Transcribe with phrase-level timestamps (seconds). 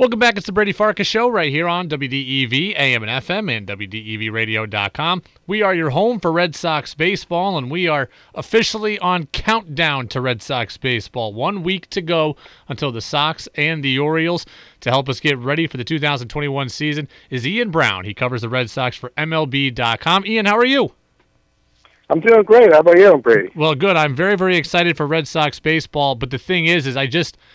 [0.00, 0.38] Welcome back.
[0.38, 5.22] It's the Brady Farkas Show right here on WDEV, AM and FM, and WDEVradio.com.
[5.46, 10.22] We are your home for Red Sox baseball, and we are officially on countdown to
[10.22, 11.34] Red Sox baseball.
[11.34, 12.36] One week to go
[12.66, 14.46] until the Sox and the Orioles.
[14.80, 18.06] To help us get ready for the 2021 season is Ian Browne.
[18.06, 20.24] He covers the Red Sox for MLB.com.
[20.24, 20.94] Ian, how are you?
[22.08, 22.72] I'm doing great.
[22.72, 23.50] How about you, Brady?
[23.54, 23.96] Well, good.
[23.96, 27.36] I'm very, very excited for Red Sox baseball, but the thing is, is I just–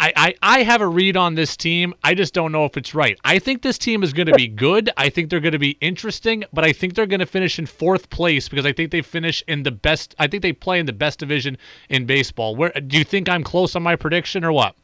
[0.00, 1.92] I, I, I have a read on this team.
[2.02, 3.18] I just don't know if it's right.
[3.22, 4.88] I think this team is going to be good.
[4.96, 7.66] I think they're going to be interesting, but I think they're going to finish in
[7.66, 10.14] fourth place because I think they finish in the best.
[10.18, 11.58] I think they play in the best division
[11.90, 12.56] in baseball.
[12.56, 14.74] Where do you think I'm close on my prediction or what?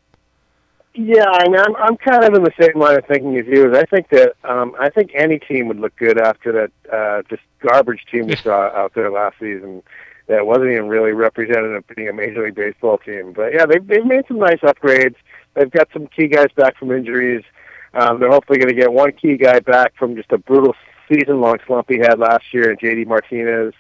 [0.93, 3.75] Yeah, I mean, I'm I'm kind of in the same line of thinking as you.
[3.75, 7.43] I think that um, I think any team would look good after that uh, just
[7.61, 9.83] garbage team we saw out there last season
[10.29, 13.33] that wasn't even really representative of being a Major League Baseball team.
[13.33, 15.17] But yeah, they've they've made some nice upgrades.
[15.55, 17.45] They've got some key guys back from injuries.
[17.95, 20.75] Um, they're hopefully going to get one key guy back from just a brutal
[21.09, 23.07] season-long slump he had last year, in J.D.
[23.07, 23.73] Martinez.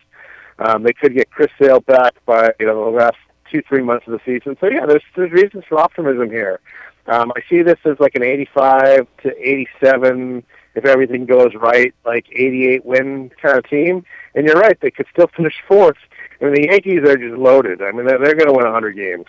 [0.58, 3.16] Um, they could get Chris Sale back by you know the last
[3.50, 4.56] two three months of the season.
[4.60, 6.60] So yeah, there's there's reasons for optimism here.
[7.08, 10.42] Um, I see this as like an 85 to 87
[10.74, 14.04] if everything goes right, like 88 win kind of team.
[14.34, 15.96] And you're right, they could still finish fourth
[16.40, 17.82] I mean, the Yankees are just loaded.
[17.82, 19.26] I mean, they're, they're going to win 100 games.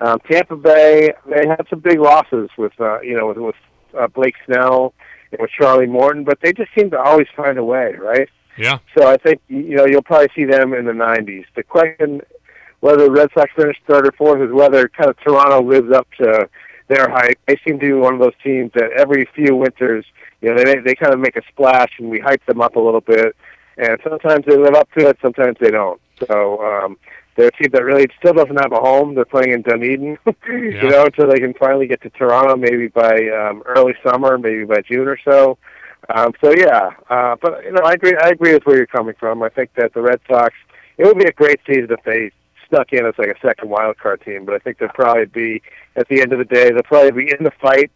[0.00, 3.54] Um, Tampa Bay, they had some big losses with, uh, you know, with, with
[3.98, 4.94] uh, Blake Snell
[5.32, 8.28] and with Charlie Morton, but they just seem to always find a way, right?
[8.58, 8.78] Yeah.
[8.96, 11.44] So I think you know you'll probably see them in the 90s.
[11.54, 12.20] The question
[12.80, 16.06] whether the Red Sox finish third or fourth is whether kind of Toronto lives up
[16.20, 16.48] to
[16.88, 17.38] their hype.
[17.46, 20.04] They seem to be one of those teams that every few winters,
[20.40, 22.80] you know, they they kind of make a splash and we hype them up a
[22.80, 23.36] little bit.
[23.76, 26.00] And sometimes they live up to it, sometimes they don't.
[26.26, 26.96] So um,
[27.36, 29.14] they're a team that really still doesn't have a home.
[29.14, 30.34] They're playing in Dunedin, yeah.
[30.48, 34.64] you know, until they can finally get to Toronto, maybe by um, early summer, maybe
[34.64, 35.58] by June or so.
[36.14, 38.16] Um, so yeah, uh, but you know, I agree.
[38.20, 39.42] I agree with where you're coming from.
[39.42, 40.54] I think that the Red Sox,
[40.96, 42.32] it would be a great season if they
[42.68, 44.44] snuck in as like a second wild card team.
[44.44, 45.62] But I think they'll probably be
[45.96, 47.90] at the end of the day, they'll probably be in the fight.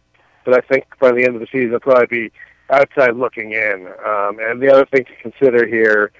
[0.45, 2.31] But I think by the end of the season, they'll probably be
[2.69, 3.87] outside looking in.
[4.05, 6.11] Um, and the other thing to consider here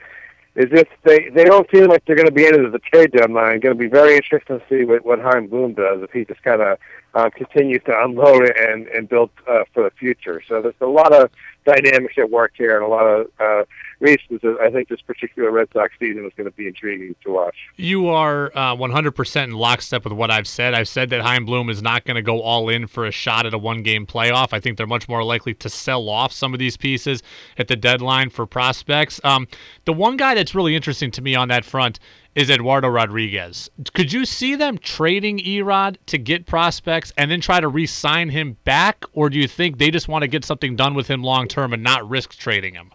[0.56, 3.60] is if they they don't seem like they're going to be into the trade deadline.
[3.60, 6.44] Going to be very interesting to see what what Chaim Bloom does if he just
[6.44, 6.78] kind of
[7.16, 10.42] um, continues to unload it and and build uh, for the future.
[10.48, 11.32] So there's a lot of
[11.66, 13.64] dynamics at work here and a lot of uh,
[14.04, 17.56] I think this particular Red Sox season is going to be intriguing to watch.
[17.78, 20.74] You are uh, 100% in lockstep with what I've said.
[20.74, 23.46] I've said that Chaim Bloom is not going to go all in for a shot
[23.46, 24.50] at a one game playoff.
[24.52, 27.24] I think they're much more likely to sell off some of these pieces
[27.58, 29.22] at the deadline for prospects.
[29.24, 29.48] Um,
[29.86, 32.00] the one guy that's really interesting to me on that front
[32.36, 33.70] is Eduardo Rodriguez.
[33.94, 38.58] Could you see them trading Erod to get prospects and then try to re-sign him
[38.66, 41.48] back, or do you think they just want to get something done with him long
[41.48, 42.92] term and not risk trading him?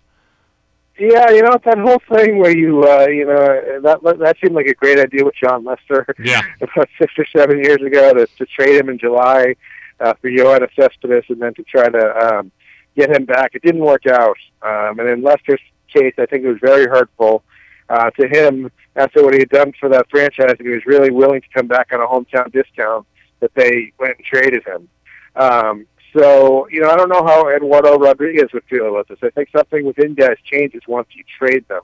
[0.98, 4.66] Yeah, you know that whole thing where you, uh, you know, that that seemed like
[4.66, 6.06] a great idea with Jon Lester.
[6.18, 9.54] Yeah, about six or seven years ago to to trade him in July
[10.00, 12.50] uh, for Yoenis Cespedes and then to try to um,
[12.96, 13.54] get him back.
[13.54, 15.60] It didn't work out, um, and in Lester's
[15.92, 17.44] case, I think it was very hurtful
[17.88, 21.10] uh, to him after what he had done for that franchise, and he was really
[21.10, 23.06] willing to come back on a hometown discount
[23.40, 24.88] that they went and traded him.
[25.36, 25.86] Um,
[26.16, 29.18] so, you know, I don't know how Eduardo Rodriguez would feel about this.
[29.22, 31.82] I think something within guys changes once you trade them.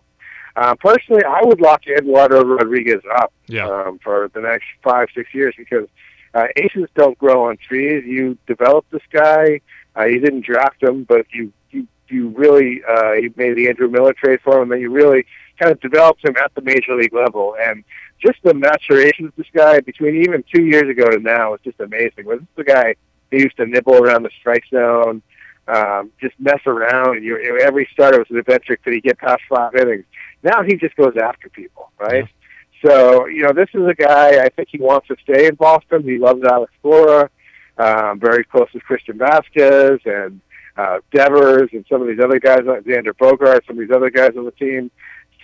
[0.56, 3.68] Uh, personally, I would lock Eduardo Rodriguez up yeah.
[3.68, 5.88] um, for the next five, six years because
[6.32, 8.04] uh, aces don't grow on trees.
[8.06, 9.60] You develop this guy.
[9.96, 13.88] Uh, you didn't draft him, but you you you really uh, you made the Andrew
[13.88, 15.26] Miller trade for him, and then you really
[15.58, 17.56] kind of developed him at the major league level.
[17.60, 17.84] And
[18.20, 21.80] just the maturation of this guy between even two years ago to now is just
[21.80, 22.26] amazing.
[22.26, 22.94] This is the guy
[23.36, 25.22] who used to nibble around the strike zone,
[25.68, 27.22] um, just mess around.
[27.22, 28.76] You, you every starter was an adventure.
[28.76, 30.04] Could he get past five innings?
[30.42, 32.24] Now he just goes after people, right?
[32.24, 32.90] Yeah.
[32.90, 36.02] So, you know, this is a guy, I think he wants to stay in Boston.
[36.02, 37.30] He loves Alex Cora,
[37.78, 40.40] um, very close with Christian Vazquez and
[40.76, 44.10] uh, Devers and some of these other guys, like Xander Bogaerts, some of these other
[44.10, 44.90] guys on the team.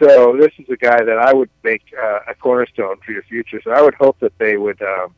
[0.03, 3.61] So this is a guy that I would make uh, a cornerstone for your future.
[3.65, 5.15] So I would hope that they would, um,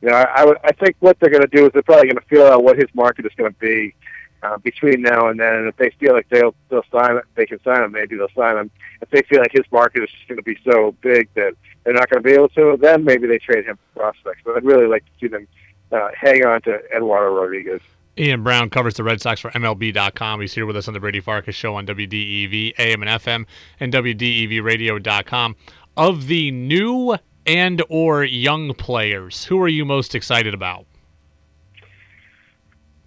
[0.00, 0.58] you know, I, I would.
[0.64, 2.76] I think what they're going to do is they're probably going to feel out what
[2.76, 3.94] his market is going to be
[4.42, 5.54] uh, between now and then.
[5.54, 7.92] And if they feel like they'll they'll sign they can sign him.
[7.92, 8.70] Maybe they'll sign him.
[9.00, 11.54] If they feel like his market is just going to be so big that
[11.84, 14.42] they're not going to be able to, then maybe they trade him for prospects.
[14.44, 15.48] But I'd really like to see them
[15.92, 17.80] uh, hang on to Eduardo Rodriguez.
[18.16, 20.40] Ian Browne covers the Red Sox for MLB.com.
[20.40, 23.46] He's here with us on the Brady Farkas Show on WDEV, AM and FM,
[23.80, 25.56] and WDEVradio.com.
[25.96, 30.86] Of the new and or young players, who are you most excited about?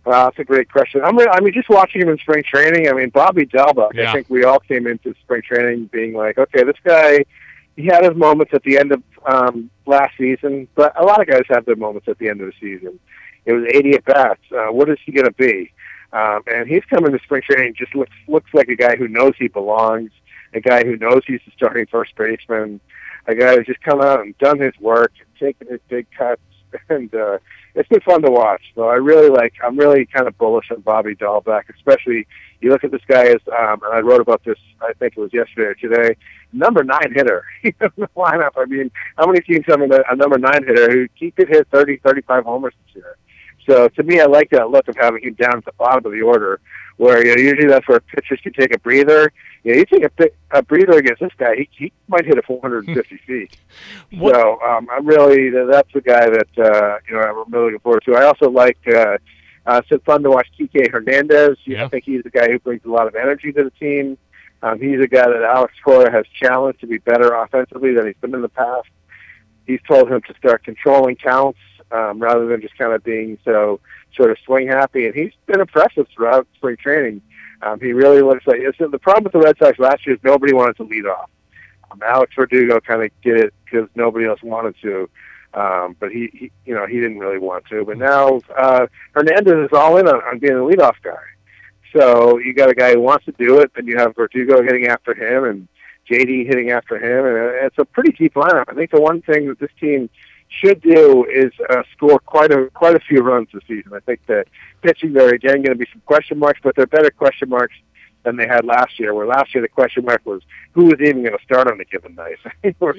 [0.05, 1.01] Well, that's a great question.
[1.03, 2.87] I'm, re- I mean, just watching him in spring training.
[2.89, 3.93] I mean, Bobby Dalbec.
[3.93, 4.09] Yeah.
[4.09, 7.25] I think we all came into spring training being like, okay, this guy.
[7.75, 11.27] He had his moments at the end of um, last season, but a lot of
[11.27, 12.99] guys have their moments at the end of the season.
[13.45, 14.41] It was 80 at bats.
[14.51, 15.71] Uh, what is he going to be?
[16.11, 19.33] Um, and he's coming to spring training just looks looks like a guy who knows
[19.37, 20.11] he belongs,
[20.53, 22.79] a guy who knows he's the starting first baseman,
[23.27, 26.41] a guy who's just come out and done his work, and taken his big cuts,
[26.89, 27.38] and uh,
[27.75, 28.62] it's been fun to watch.
[28.75, 29.53] So I really like.
[29.63, 32.27] I'm really kind of bullish on Bobby Dalbec, especially
[32.62, 34.57] you look at this guy as, um, and I wrote about this.
[34.81, 36.18] I think it was yesterday or today.
[36.53, 38.51] Number nine hitter in the lineup.
[38.57, 41.97] I mean, how many teams have a, number nine hitter who he could hit 30,
[41.97, 43.18] 35 homers this year?
[43.67, 46.11] So to me, I like that look of having him down at the bottom of
[46.13, 46.61] the order,
[46.95, 49.31] where you know usually that's where pitchers can take a breather.
[49.63, 52.41] You know, you take a, a breather against this guy, he, he might hit a
[52.43, 53.57] 450 feet.
[54.11, 54.35] What?
[54.35, 58.03] So um, I'm really that's the guy that uh, you know I'm really looking forward
[58.05, 58.15] to.
[58.15, 58.77] I also like.
[58.87, 59.17] Uh,
[59.65, 61.57] uh, it's fun to watch Kike Hernandez.
[61.65, 61.83] Yeah.
[61.83, 64.17] I think he's a guy who brings a lot of energy to the team.
[64.63, 68.15] Um, he's a guy that Alex Cora has challenged to be better offensively than he's
[68.21, 68.87] been in the past.
[69.65, 71.59] He's told him to start controlling counts
[71.91, 73.79] um, rather than just kind of being so
[74.15, 75.05] sort of swing happy.
[75.05, 77.21] And he's been impressive throughout spring training.
[77.61, 80.21] Um, he really looks like it's, the problem with the Red Sox last year is
[80.23, 81.29] nobody wanted to lead off.
[81.89, 85.09] Um, Alex Verdugo kind of did it because nobody else wanted to.
[85.53, 87.83] Um, but he, he, you know, he didn't really want to.
[87.83, 91.15] But now uh, Hernandez is all in on, on being the leadoff guy.
[91.95, 94.87] So you got a guy who wants to do it, then you have Verdugo hitting
[94.87, 95.67] after him, and
[96.09, 98.65] JD hitting after him, and it's a pretty deep lineup.
[98.67, 100.09] I think the one thing that this team
[100.49, 103.94] should do is uh, score quite a quite a few runs this season.
[103.94, 104.47] I think that
[104.81, 107.75] pitching there again going to be some question marks, but they're better question marks
[108.23, 109.13] than they had last year.
[109.13, 110.41] Where last year the question mark was
[110.71, 112.38] who was even going to start on a given night.
[112.79, 112.94] We're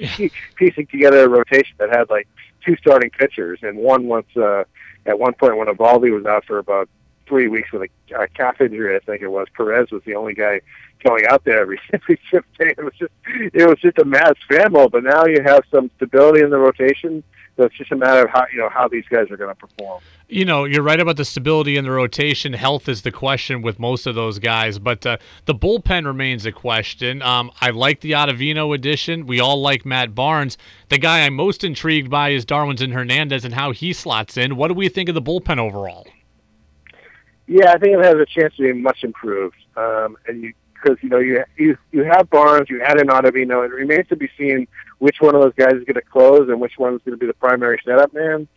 [0.55, 2.27] piecing together a rotation that had like
[2.65, 4.63] two starting pitchers, and one once uh,
[5.05, 6.89] at one point when Eovaldi was out for about
[7.29, 9.47] three weeks with a, a calf injury, I think it was.
[9.55, 10.59] Perez was the only guy
[11.05, 12.73] going out there every every fifth day.
[12.77, 14.89] It was just it was just a mad scramble.
[14.89, 17.23] But now you have some stability in the rotation.
[17.55, 19.55] So it's just a matter of how you know how these guys are going to
[19.55, 20.01] perform.
[20.29, 22.53] You know, you're right about the stability in the rotation.
[22.53, 26.53] Health is the question with most of those guys, but uh, the bullpen remains a
[26.53, 27.21] question.
[27.21, 29.25] Um, I like the Ottavino addition.
[29.25, 30.57] We all like Matt Barnes.
[30.87, 34.55] The guy I'm most intrigued by is Darwinzon Hernandez and how he slots in.
[34.55, 36.07] What do we think of the bullpen overall?
[37.49, 39.57] Yeah, I think it has a chance to be much improved.
[39.75, 43.65] Um, and because you know you you you have Barnes, you add in Ottavino.
[43.65, 44.67] It remains to be seen
[44.99, 47.19] which one of those guys is going to close and which one is going to
[47.19, 48.47] be the primary setup man.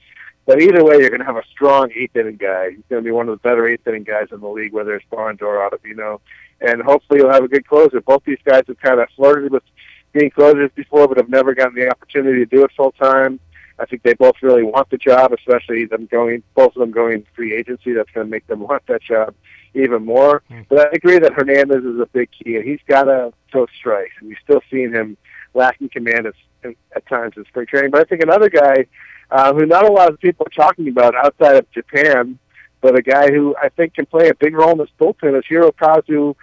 [0.44, 2.70] But either way, you're going to have a strong eighth inning guy.
[2.70, 4.94] He's going to be one of the better eighth inning guys in the league, whether
[4.94, 6.20] it's Barnes or Ottavino.
[6.60, 8.02] And hopefully, you'll have a good closer.
[8.02, 9.62] Both these guys have kind of flirted with
[10.12, 13.40] being closers before, but have never gotten the opportunity to do it full time.
[13.82, 17.26] I think they both really want the job, especially them going, both of them going
[17.34, 17.92] free agency.
[17.92, 19.34] That's going to make them want that job
[19.74, 20.42] even more.
[20.48, 20.66] Mm.
[20.68, 24.12] But I agree that Hernandez is a big key, and he's got to throw strikes,
[24.20, 25.16] and we've still seen him
[25.54, 26.34] lacking command at,
[26.94, 27.90] at times in spring training.
[27.90, 28.86] But I think another guy
[29.32, 32.38] uh, who not a lot of people are talking about outside of Japan,
[32.80, 35.44] but a guy who I think can play a big role in this bullpen is
[35.50, 36.36] Hirokazu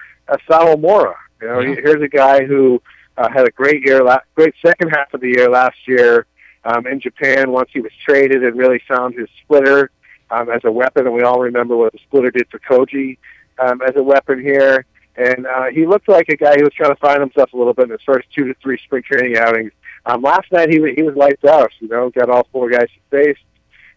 [0.49, 1.15] Sawamura.
[1.41, 1.75] You know, yeah.
[1.75, 2.81] here's a guy who
[3.17, 6.25] uh, had a great year, la- great second half of the year last year
[6.65, 7.51] um, in Japan.
[7.51, 9.91] Once he was traded and really found his splitter
[10.31, 13.17] um, as a weapon, and we all remember what the splitter did for Koji
[13.59, 14.85] um, as a weapon here.
[15.15, 17.73] And uh, he looked like a guy who was trying to find himself a little
[17.73, 19.71] bit in his first two to three spring training outings.
[20.05, 21.71] Um, last night he he was lights out.
[21.79, 23.41] You know, got all four guys faced.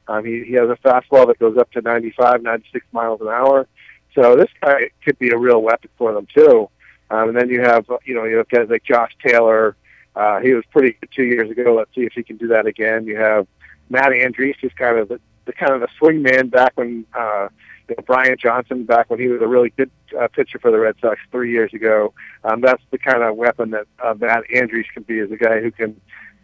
[0.09, 3.69] Um, he he has a fastball that goes up to 95, 96 miles an hour.
[4.15, 6.69] So this guy could be a real weapon for them too.
[7.11, 9.77] Um, and then you have you know you have guys like Josh Taylor.
[10.15, 11.75] Uh, he was pretty good two years ago.
[11.75, 13.07] Let's see if he can do that again.
[13.07, 13.47] You have
[13.89, 17.49] Matt Andriese, who's kind of the, the kind of the swing man back when uh,
[17.89, 20.79] you know, Brian Johnson back when he was a really good uh, pitcher for the
[20.79, 22.13] Red Sox three years ago.
[22.45, 25.61] Um, that's the kind of weapon that uh, Matt Andriese can be, as a guy
[25.61, 26.01] who can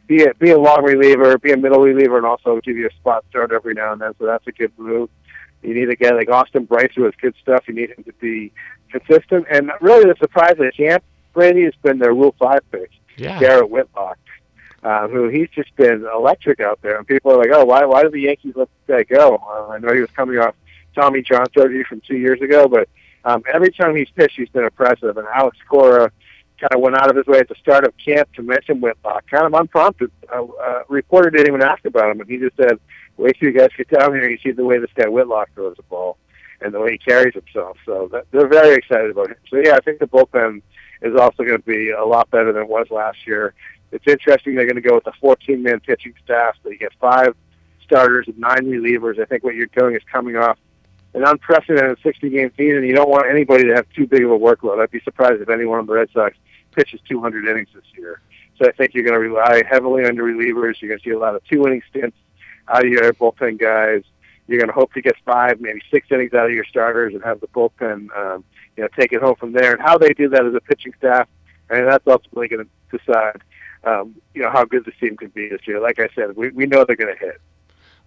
[0.06, 2.94] be a, be a long reliever, be a middle reliever, and also give you a
[2.94, 4.12] spot start every now and then.
[4.18, 5.10] So that's a good move.
[5.62, 7.64] You need a guy like Austin Brice who has good stuff.
[7.66, 8.52] You need him to be
[8.90, 9.46] consistent.
[9.50, 13.38] And really, the surprise at camp, Brady, has been their Rule Five pick, yeah.
[13.38, 14.18] Garrett Whitlock.
[14.80, 17.84] Uh, who he's just been electric out there, and people are like, "Oh, why?
[17.84, 20.54] Why did the Yankees let this guy go?" Uh, I know he was coming off
[20.94, 22.88] Tommy John surgery from two years ago, but
[23.24, 25.16] um, every time he's pitched, he's been impressive.
[25.16, 26.12] And Alex Cora
[26.60, 29.26] kind of went out of his way at the start of camp to mention Whitlock,
[29.28, 30.12] kind of unprompted.
[30.32, 32.78] Uh, uh, reporter didn't even ask about him, and he just said,
[33.16, 35.76] "Wait till you guys get down here, you see the way this guy Whitlock throws
[35.76, 36.18] the ball."
[36.60, 37.76] and the way he carries himself.
[37.86, 39.36] So that, they're very excited about him.
[39.48, 40.62] So yeah, I think the bullpen
[41.02, 43.54] is also going to be a lot better than it was last year.
[43.92, 46.56] It's interesting they're going to go with a 14-man pitching staff.
[46.64, 47.34] You get five
[47.82, 49.20] starters and nine relievers.
[49.20, 50.58] I think what you're doing is coming off
[51.14, 52.84] an unprecedented 60 game season.
[52.84, 54.80] You don't want anybody to have too big of a workload.
[54.80, 56.36] I'd be surprised if anyone on the Red Sox
[56.72, 58.20] pitches 200 innings this year.
[58.58, 60.80] So I think you're going to rely heavily on the relievers.
[60.80, 62.16] You're going to see a lot of two inning stints
[62.68, 64.02] out of your bullpen guys.
[64.46, 67.22] You're going to hope to get five, maybe six innings out of your starters and
[67.22, 68.44] have the bullpen, um,
[68.78, 69.72] you know, take it home from there.
[69.72, 71.28] And how they do that as a pitching staff,
[71.68, 73.42] and that's ultimately going to decide,
[73.82, 75.80] um, you know, how good the team can be this year.
[75.80, 77.40] Like I said, we we know they're going to hit.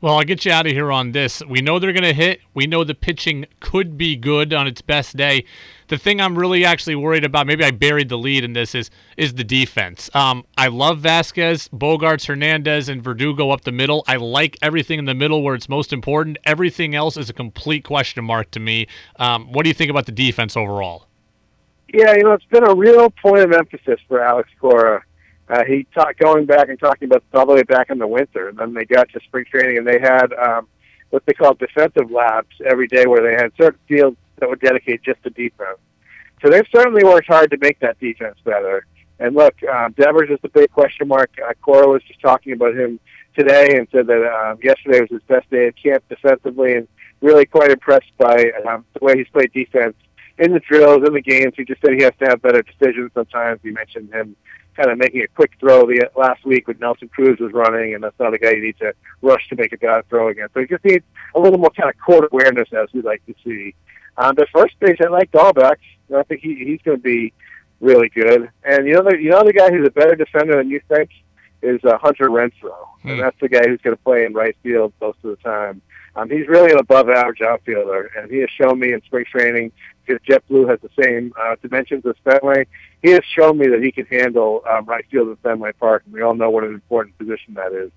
[0.01, 1.43] Well, I'll get you out of here on this.
[1.47, 2.39] We know they're going to hit.
[2.55, 5.45] We know the pitching could be good on its best day.
[5.89, 8.89] The thing I'm really actually worried about, maybe I buried the lead in this, is
[9.15, 10.09] is the defense.
[10.15, 14.03] Um, I love Vazquez, Bogaerts, Hernandez, and Verdugo up the middle.
[14.07, 16.39] I like everything in the middle where it's most important.
[16.45, 18.87] Everything else is a complete question mark to me.
[19.17, 21.05] Um, what do you think about the defense overall?
[21.93, 25.03] Yeah, you know, it's been a real point of emphasis for Alex Cora
[25.51, 28.47] uh, he talked going back and talking about all the way back in the winter,
[28.47, 30.67] and then they got to spring training and they had um,
[31.09, 35.01] what they call defensive labs every day, where they had certain fields that were dedicated
[35.03, 35.77] just to defense.
[36.41, 38.85] So they've certainly worked hard to make that defense better.
[39.19, 41.31] And look, um, Devers is the big question mark.
[41.45, 42.99] Uh, Cora was just talking about him
[43.35, 46.87] today and said that um, yesterday was his best day at camp defensively, and
[47.19, 49.95] really quite impressed by um, the way he's played defense
[50.39, 51.53] in the drills, in the games.
[51.57, 53.59] He just said he has to have better decisions sometimes.
[53.61, 54.37] He mentioned him
[54.75, 58.03] kind of making a quick throw the last week when Nelson Cruz was running, and
[58.03, 60.53] that's not a guy you need to rush to make a bad throw against.
[60.53, 63.35] So he just needs a little more kind of court awareness, as we like to
[63.43, 63.75] see.
[64.17, 65.77] Um, the first base, I like Dalbec.
[66.15, 67.33] I think he he's going to be
[67.79, 68.49] really good.
[68.63, 71.09] And you know, the, you know, the guy who's a better defender than you think
[71.61, 73.09] is uh, Hunter Renfroe, hmm.
[73.09, 75.81] and that's the guy who's going to play in right field most of the time.
[76.15, 79.71] Um, he's really an above-average outfielder, and he has shown me in spring training
[80.05, 82.67] because JetBlue has the same uh, dimensions as Fenway.
[83.01, 86.13] He has shown me that he can handle um, right field at Fenway Park, and
[86.13, 87.91] we all know what an important position that is.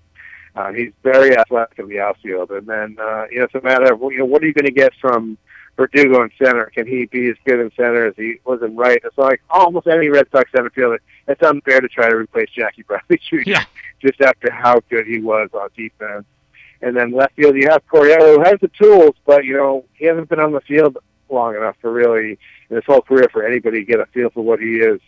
[0.55, 3.93] Uh, he's very athletic in the outfield, and then uh, you know it's a matter
[3.93, 5.37] of you know what are you going to get from
[5.75, 6.71] Verdugo in center?
[6.73, 8.99] Can he be as good in center as he was in right?
[9.03, 11.01] It's like almost any Red Sox center fielder.
[11.27, 13.41] It's unfair to try to replace Jackie Bradley Jr.
[13.45, 13.63] Yeah.
[14.01, 16.25] just after how good he was on defense.
[16.81, 20.05] And then left field, you have Cordero, who has the tools, but you know he
[20.05, 20.97] hasn't been on the field
[21.29, 22.37] long enough for really
[22.69, 24.99] in his whole career for anybody to get a feel for what he is.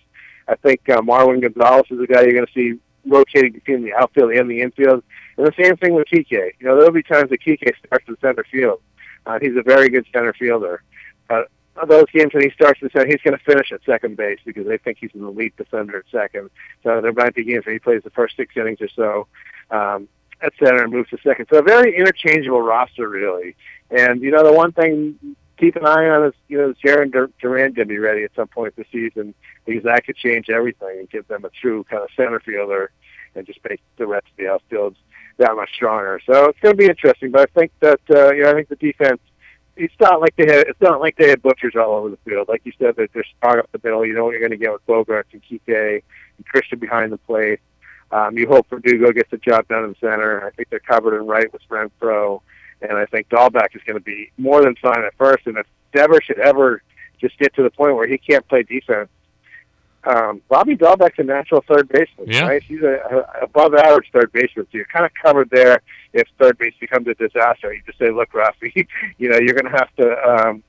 [0.48, 3.94] I think uh, Marwin Gonzalez is a guy you're going to see rotating between the
[3.94, 5.04] outfield and the infield.
[5.38, 6.32] And the same thing with Kike.
[6.32, 8.82] You know, there'll be times that Kike starts in center field.
[9.26, 10.84] Uh, he's a very good center fielder.
[11.30, 11.44] Uh,
[11.88, 14.66] those games when he starts in center, he's going to finish at second base because
[14.66, 16.50] they think he's an elite defender at second.
[16.84, 19.28] So there might be games where he plays the first six innings or so
[19.70, 20.08] um,
[20.42, 21.48] at center and moves to second.
[21.52, 23.56] So a very interchangeable roster, really.
[23.92, 25.20] And you know, the one thing
[25.58, 28.32] keep an eye on is, you know, is Jarren Duran going to be ready at
[28.36, 29.34] some point this season
[29.66, 32.92] because that could change everything and give them a true kind of center fielder
[33.36, 34.96] and just make the rest of the outfield
[35.38, 36.20] that much stronger.
[36.26, 37.32] So it's going to be interesting.
[37.32, 39.20] But I think that uh, you know I think the defense.
[39.80, 40.68] It's not like they had.
[40.68, 42.48] It's not like they had butchers all over the field.
[42.48, 44.04] Like you said, they're, they're strong up the middle.
[44.04, 46.02] You know what you're going to get with Bogaerts and Kike
[46.38, 47.60] and Christian behind the plate.
[48.12, 50.44] Um, you hope Verdugo gets the job done in center.
[50.48, 52.42] I think they're covered in right with Renfroe.
[52.82, 55.48] And I think Dalbec is going to be more than fine at first.
[55.48, 56.82] And if Dever should ever
[57.20, 59.10] just get to the point where he can't play defense,
[60.04, 62.48] um, Bobby Dalbec's a natural third baseman, yeah.
[62.48, 62.64] right?
[62.64, 64.66] He's a, a above average third baseman.
[64.72, 65.82] So you're kind of covered there
[66.14, 67.74] if third base becomes a disaster.
[67.74, 70.64] You just say, look, Rafi, you know, you're going to have to um,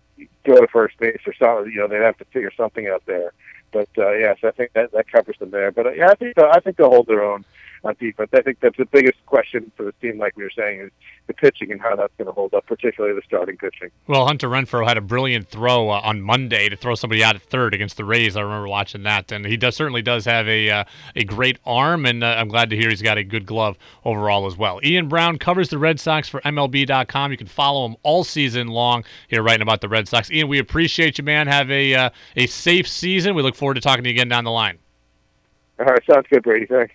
[0.44, 1.72] go to first base or something.
[1.72, 3.32] You know, they'd have to figure something out there.
[3.70, 5.70] But uh, yes, I think that that covers them there.
[5.70, 7.44] But uh, yeah, I think uh, I think they'll hold their own
[7.84, 8.30] on defense.
[8.32, 10.90] I think that's the biggest question for the team, like we were saying, is
[11.26, 13.90] the pitching and how that's going to hold up, particularly the starting pitching.
[14.06, 17.42] Well, Hunter Renfroe had a brilliant throw uh, on Monday to throw somebody out at
[17.42, 18.36] third against the Rays.
[18.36, 22.06] I remember watching that, and he does certainly does have a uh, a great arm,
[22.06, 24.80] and uh, I'm glad to hear he's got a good glove overall as well.
[24.82, 27.30] Ian Browne covers the Red Sox for MLB.com.
[27.30, 30.30] You can follow him all season long here writing about the Red Sox.
[30.30, 31.46] Ian, we appreciate you, man.
[31.46, 33.34] Have a uh, a safe season.
[33.34, 34.78] We look forward to talking to you again down the line.
[35.78, 36.66] All right, sounds good, Brady.
[36.66, 36.92] Thanks.